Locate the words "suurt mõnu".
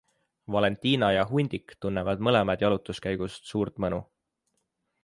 3.53-4.03